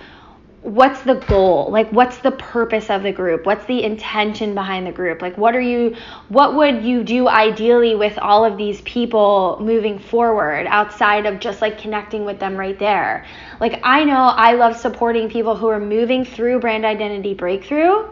what's 0.62 1.02
the 1.02 1.16
goal? 1.16 1.70
Like, 1.70 1.90
what's 1.92 2.20
the 2.20 2.32
purpose 2.32 2.90
of 2.90 3.04
the 3.04 3.12
group? 3.12 3.46
What's 3.46 3.66
the 3.66 3.84
intention 3.84 4.56
behind 4.56 4.88
the 4.88 4.94
group? 4.94 5.22
Like, 5.22 5.38
what 5.38 5.56
are 5.56 5.62
you, 5.62 5.96
what 6.30 6.56
would 6.56 6.84
you 6.84 7.04
do 7.04 7.28
ideally 7.28 7.96
with 7.96 8.18
all 8.18 8.46
of 8.46 8.58
these 8.58 8.80
people 8.82 9.58
moving 9.62 10.00
forward 10.00 10.66
outside 10.68 11.26
of 11.26 11.40
just 11.40 11.62
like 11.62 11.78
connecting 11.78 12.24
with 12.24 12.40
them 12.40 12.56
right 12.56 12.80
there? 12.80 13.26
Like, 13.60 13.82
I 13.84 14.06
know 14.06 14.16
I 14.16 14.54
love 14.54 14.78
supporting 14.78 15.30
people 15.30 15.56
who 15.56 15.68
are 15.68 15.82
moving 15.82 16.24
through 16.24 16.62
brand 16.62 16.86
identity 16.86 17.34
breakthrough 17.34 18.08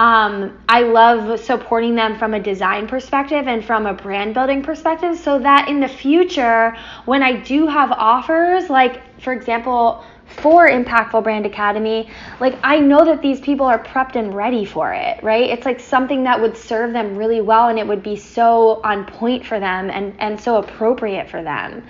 um, 0.00 0.58
I 0.66 0.80
love 0.80 1.38
supporting 1.38 1.94
them 1.94 2.18
from 2.18 2.32
a 2.32 2.40
design 2.40 2.88
perspective 2.88 3.46
and 3.46 3.62
from 3.62 3.84
a 3.84 3.92
brand 3.92 4.32
building 4.32 4.62
perspective 4.62 5.18
so 5.18 5.38
that 5.40 5.68
in 5.68 5.78
the 5.78 5.88
future, 5.88 6.74
when 7.04 7.22
I 7.22 7.38
do 7.38 7.66
have 7.66 7.92
offers, 7.92 8.70
like 8.70 9.02
for 9.20 9.34
example, 9.34 10.02
for 10.24 10.70
Impactful 10.70 11.22
Brand 11.22 11.44
Academy, 11.44 12.08
like 12.40 12.58
I 12.62 12.78
know 12.78 13.04
that 13.04 13.20
these 13.20 13.40
people 13.40 13.66
are 13.66 13.78
prepped 13.78 14.16
and 14.16 14.34
ready 14.34 14.64
for 14.64 14.94
it, 14.94 15.22
right? 15.22 15.50
It's 15.50 15.66
like 15.66 15.78
something 15.78 16.22
that 16.24 16.40
would 16.40 16.56
serve 16.56 16.94
them 16.94 17.14
really 17.14 17.42
well 17.42 17.68
and 17.68 17.78
it 17.78 17.86
would 17.86 18.02
be 18.02 18.16
so 18.16 18.80
on 18.82 19.04
point 19.04 19.44
for 19.44 19.60
them 19.60 19.90
and, 19.90 20.14
and 20.18 20.40
so 20.40 20.56
appropriate 20.56 21.28
for 21.28 21.42
them. 21.42 21.84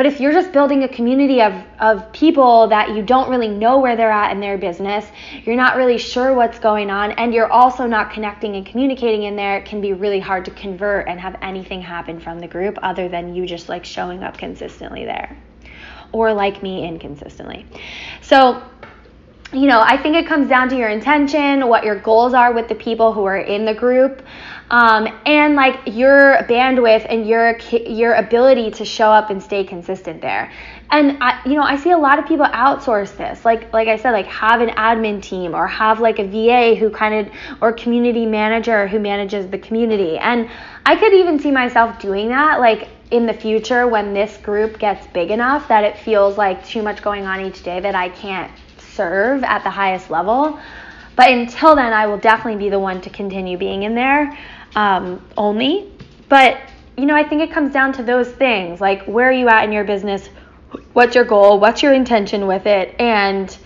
But 0.00 0.06
if 0.06 0.18
you're 0.18 0.32
just 0.32 0.50
building 0.50 0.82
a 0.84 0.88
community 0.88 1.42
of, 1.42 1.52
of 1.78 2.10
people 2.10 2.68
that 2.68 2.96
you 2.96 3.02
don't 3.02 3.28
really 3.28 3.48
know 3.48 3.80
where 3.80 3.96
they're 3.96 4.10
at 4.10 4.32
in 4.32 4.40
their 4.40 4.56
business, 4.56 5.04
you're 5.44 5.56
not 5.56 5.76
really 5.76 5.98
sure 5.98 6.32
what's 6.32 6.58
going 6.58 6.90
on, 6.90 7.10
and 7.10 7.34
you're 7.34 7.52
also 7.52 7.86
not 7.86 8.10
connecting 8.10 8.56
and 8.56 8.64
communicating 8.64 9.24
in 9.24 9.36
there, 9.36 9.58
it 9.58 9.66
can 9.66 9.82
be 9.82 9.92
really 9.92 10.18
hard 10.18 10.46
to 10.46 10.52
convert 10.52 11.06
and 11.06 11.20
have 11.20 11.36
anything 11.42 11.82
happen 11.82 12.18
from 12.18 12.40
the 12.40 12.48
group 12.48 12.78
other 12.82 13.10
than 13.10 13.34
you 13.34 13.44
just 13.44 13.68
like 13.68 13.84
showing 13.84 14.22
up 14.22 14.38
consistently 14.38 15.04
there. 15.04 15.36
Or 16.12 16.32
like 16.32 16.62
me, 16.62 16.88
inconsistently. 16.88 17.66
So, 18.22 18.62
you 19.52 19.66
know, 19.66 19.82
I 19.82 19.98
think 19.98 20.16
it 20.16 20.26
comes 20.26 20.48
down 20.48 20.70
to 20.70 20.76
your 20.78 20.88
intention, 20.88 21.68
what 21.68 21.84
your 21.84 22.00
goals 22.00 22.32
are 22.32 22.54
with 22.54 22.68
the 22.68 22.74
people 22.74 23.12
who 23.12 23.24
are 23.24 23.36
in 23.36 23.66
the 23.66 23.74
group 23.74 24.22
um, 24.70 25.08
and 25.26 25.56
like 25.56 25.80
your 25.86 26.36
bandwidth 26.48 27.04
and 27.08 27.26
your 27.26 27.58
your 27.72 28.14
ability 28.14 28.70
to 28.70 28.84
show 28.84 29.10
up 29.10 29.30
and 29.30 29.42
stay 29.42 29.64
consistent 29.64 30.20
there. 30.20 30.52
And 30.90 31.18
I, 31.20 31.40
you 31.44 31.54
know, 31.54 31.62
I 31.62 31.76
see 31.76 31.90
a 31.90 31.98
lot 31.98 32.18
of 32.18 32.26
people 32.26 32.46
outsource 32.46 33.16
this. 33.16 33.44
Like 33.44 33.72
like 33.72 33.88
I 33.88 33.96
said, 33.96 34.12
like 34.12 34.26
have 34.26 34.60
an 34.60 34.70
admin 34.70 35.22
team 35.22 35.54
or 35.54 35.66
have 35.66 35.98
like 35.98 36.20
a 36.20 36.24
VA 36.26 36.76
who 36.76 36.88
kind 36.90 37.26
of 37.26 37.34
or 37.60 37.72
community 37.72 38.26
manager 38.26 38.86
who 38.86 39.00
manages 39.00 39.48
the 39.48 39.58
community. 39.58 40.18
And 40.18 40.48
I 40.86 40.94
could 40.94 41.14
even 41.14 41.40
see 41.40 41.50
myself 41.50 41.98
doing 41.98 42.28
that 42.28 42.60
like 42.60 42.88
in 43.10 43.26
the 43.26 43.34
future 43.34 43.88
when 43.88 44.14
this 44.14 44.36
group 44.36 44.78
gets 44.78 45.04
big 45.08 45.32
enough 45.32 45.66
that 45.66 45.82
it 45.82 45.98
feels 45.98 46.38
like 46.38 46.64
too 46.64 46.80
much 46.80 47.02
going 47.02 47.26
on 47.26 47.40
each 47.40 47.64
day 47.64 47.80
that 47.80 47.96
I 47.96 48.08
can't 48.08 48.52
serve 48.78 49.42
at 49.42 49.64
the 49.64 49.70
highest 49.70 50.10
level. 50.10 50.60
But 51.16 51.32
until 51.32 51.74
then, 51.74 51.92
I 51.92 52.06
will 52.06 52.16
definitely 52.16 52.64
be 52.64 52.70
the 52.70 52.78
one 52.78 53.00
to 53.02 53.10
continue 53.10 53.58
being 53.58 53.82
in 53.82 53.94
there 53.94 54.38
um, 54.74 55.24
only. 55.36 55.92
But, 56.28 56.60
you 56.96 57.06
know, 57.06 57.16
I 57.16 57.24
think 57.28 57.42
it 57.42 57.50
comes 57.50 57.72
down 57.72 57.92
to 57.94 58.02
those 58.02 58.28
things 58.28 58.80
like 58.80 59.04
where 59.04 59.28
are 59.28 59.32
you 59.32 59.48
at 59.48 59.64
in 59.64 59.72
your 59.72 59.84
business? 59.84 60.28
What's 60.92 61.14
your 61.14 61.24
goal? 61.24 61.58
What's 61.58 61.82
your 61.82 61.92
intention 61.92 62.46
with 62.46 62.66
it? 62.66 62.94
And 63.00 63.56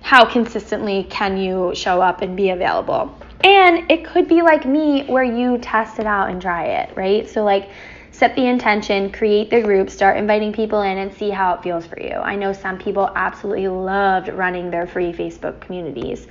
how 0.00 0.24
consistently 0.24 1.04
can 1.10 1.36
you 1.36 1.72
show 1.74 2.00
up 2.00 2.22
and 2.22 2.36
be 2.36 2.50
available? 2.50 3.16
And 3.44 3.90
it 3.90 4.04
could 4.04 4.28
be 4.28 4.42
like 4.42 4.64
me 4.66 5.04
where 5.06 5.24
you 5.24 5.58
test 5.58 5.98
it 5.98 6.06
out 6.06 6.30
and 6.30 6.40
try 6.40 6.66
it, 6.66 6.96
right? 6.96 7.28
So, 7.28 7.42
like, 7.42 7.70
set 8.12 8.36
the 8.36 8.46
intention, 8.46 9.10
create 9.10 9.50
the 9.50 9.62
group, 9.62 9.90
start 9.90 10.16
inviting 10.16 10.52
people 10.52 10.82
in, 10.82 10.98
and 10.98 11.12
see 11.12 11.30
how 11.30 11.54
it 11.54 11.62
feels 11.62 11.86
for 11.86 12.00
you. 12.00 12.12
I 12.12 12.36
know 12.36 12.52
some 12.52 12.78
people 12.78 13.10
absolutely 13.16 13.68
loved 13.68 14.28
running 14.28 14.70
their 14.70 14.86
free 14.86 15.12
Facebook 15.12 15.60
communities. 15.60 16.28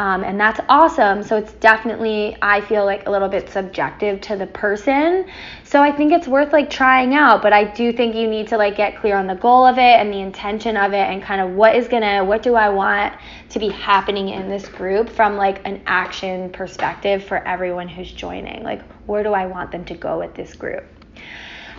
Um, 0.00 0.24
and 0.24 0.40
that's 0.40 0.58
awesome. 0.70 1.22
So 1.22 1.36
it's 1.36 1.52
definitely, 1.52 2.34
I 2.40 2.62
feel 2.62 2.86
like 2.86 3.06
a 3.06 3.10
little 3.10 3.28
bit 3.28 3.50
subjective 3.50 4.22
to 4.22 4.36
the 4.36 4.46
person. 4.46 5.26
So 5.62 5.82
I 5.82 5.92
think 5.92 6.10
it's 6.10 6.26
worth 6.26 6.54
like 6.54 6.70
trying 6.70 7.14
out, 7.14 7.42
but 7.42 7.52
I 7.52 7.64
do 7.64 7.92
think 7.92 8.14
you 8.14 8.26
need 8.26 8.48
to 8.48 8.56
like 8.56 8.78
get 8.78 8.96
clear 8.96 9.14
on 9.18 9.26
the 9.26 9.34
goal 9.34 9.66
of 9.66 9.76
it 9.76 9.82
and 10.00 10.10
the 10.10 10.20
intention 10.20 10.78
of 10.78 10.94
it 10.94 11.06
and 11.06 11.22
kind 11.22 11.42
of 11.42 11.50
what 11.50 11.76
is 11.76 11.86
gonna, 11.86 12.24
what 12.24 12.42
do 12.42 12.54
I 12.54 12.70
want 12.70 13.12
to 13.50 13.58
be 13.58 13.68
happening 13.68 14.30
in 14.30 14.48
this 14.48 14.66
group 14.68 15.10
from 15.10 15.36
like 15.36 15.60
an 15.68 15.82
action 15.84 16.48
perspective 16.48 17.22
for 17.22 17.46
everyone 17.46 17.86
who's 17.86 18.10
joining. 18.10 18.62
Like, 18.62 18.80
where 19.04 19.22
do 19.22 19.34
I 19.34 19.44
want 19.44 19.70
them 19.70 19.84
to 19.84 19.94
go 19.94 20.18
with 20.18 20.34
this 20.34 20.54
group? 20.54 20.86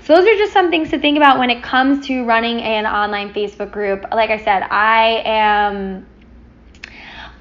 So 0.03 0.15
those 0.15 0.27
are 0.27 0.37
just 0.37 0.53
some 0.53 0.69
things 0.69 0.91
to 0.91 0.99
think 0.99 1.17
about 1.17 1.39
when 1.39 1.49
it 1.49 1.63
comes 1.63 2.05
to 2.05 2.23
running 2.25 2.61
an 2.61 2.85
online 2.85 3.33
Facebook 3.33 3.71
group. 3.71 4.05
Like 4.11 4.29
I 4.29 4.37
said, 4.37 4.61
I 4.61 5.23
am 5.25 6.05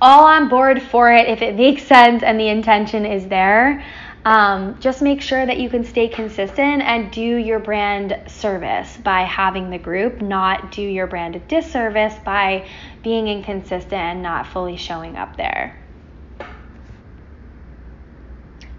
all 0.01 0.25
on 0.25 0.49
board 0.49 0.83
for 0.83 1.13
it 1.13 1.29
if 1.29 1.43
it 1.43 1.57
makes 1.57 1.83
sense 1.85 2.23
and 2.23 2.39
the 2.39 2.49
intention 2.49 3.05
is 3.05 3.27
there. 3.29 3.85
Um, 4.25 4.79
just 4.81 5.01
make 5.01 5.23
sure 5.23 5.47
that 5.47 5.59
you 5.59 5.71
can 5.71 5.83
stay 5.83 6.07
consistent 6.07 6.83
and 6.83 7.11
do 7.11 7.21
your 7.21 7.59
brand 7.59 8.21
service 8.27 8.99
by 8.99 9.23
having 9.23 9.71
the 9.71 9.79
group, 9.79 10.21
not 10.21 10.73
do 10.73 10.83
your 10.83 11.07
brand 11.07 11.37
a 11.37 11.39
disservice 11.39 12.15
by 12.25 12.69
being 13.03 13.29
inconsistent 13.29 13.93
and 13.95 14.23
not 14.23 14.47
fully 14.47 14.77
showing 14.77 15.17
up 15.17 15.37
there. 15.37 15.79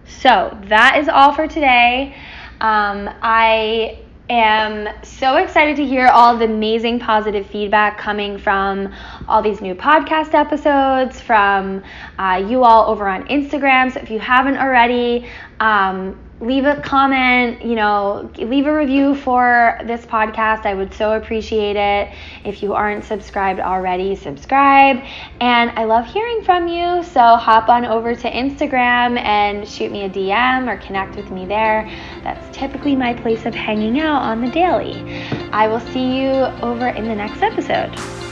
So 0.06 0.56
that 0.66 1.00
is 1.00 1.10
all 1.10 1.34
for 1.34 1.48
today. 1.48 2.16
Um, 2.60 3.10
I 3.24 4.04
am 4.31 4.88
so 5.03 5.38
excited 5.38 5.75
to 5.75 5.85
hear 5.85 6.07
all 6.07 6.38
the 6.38 6.45
amazing 6.45 7.00
positive 7.00 7.45
feedback 7.45 7.97
coming 7.97 8.38
from 8.38 8.93
all 9.27 9.41
these 9.41 9.61
new 9.61 9.75
podcast 9.75 10.33
episodes, 10.33 11.19
from 11.19 11.83
uh, 12.17 12.43
you 12.47 12.63
all 12.63 12.89
over 12.89 13.07
on 13.07 13.27
Instagram. 13.27 13.91
So 13.91 14.00
if 14.00 14.09
you 14.09 14.19
haven't 14.19 14.57
already, 14.57 15.29
um, 15.59 16.17
leave 16.41 16.65
a 16.65 16.81
comment, 16.81 17.63
you 17.63 17.75
know, 17.75 18.29
leave 18.38 18.65
a 18.65 18.75
review 18.75 19.15
for 19.15 19.79
this 19.86 20.05
podcast. 20.05 20.65
I 20.65 20.74
would 20.74 20.93
so 20.93 21.13
appreciate 21.13 21.75
it. 21.75 22.12
If 22.43 22.63
you 22.63 22.74
aren't 22.74 23.05
subscribed 23.05 23.60
already, 23.60 24.15
subscribe. 24.15 24.98
And 25.39 25.69
I 25.71 25.83
love 25.83 26.07
hearing 26.07 26.43
from 26.43 26.67
you. 26.67 27.03
So 27.03 27.19
hop 27.19 27.69
on 27.69 27.86
over 27.86 28.15
to 28.15 28.31
Instagram 28.31 29.19
and 29.19 29.67
shoot 29.67 29.91
me 29.91 30.05
a 30.05 30.10
DM 30.10 30.67
or 30.67 30.77
connect 30.86 31.15
with 31.15 31.29
me 31.29 31.45
there. 31.45 31.89
That's 32.24 32.57
typically 32.57 32.95
my 32.95 33.13
place 33.13 33.45
of 33.45 33.53
hanging 33.53 34.00
out 34.00 34.24
on 34.24 34.41
the 34.41 34.50
daily. 34.50 35.01
I 35.51 35.67
will 35.67 35.79
see 35.79 36.21
you 36.21 36.31
over 36.63 36.88
in 36.88 37.05
the 37.05 37.15
next 37.15 37.43
episode. 37.43 38.30